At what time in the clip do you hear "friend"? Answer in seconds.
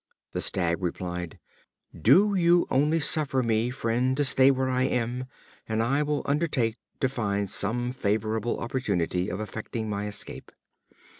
3.69-4.17